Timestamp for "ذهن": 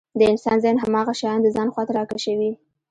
0.63-0.77